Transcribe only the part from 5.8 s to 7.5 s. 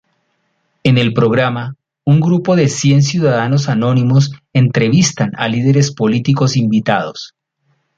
políticos invitados.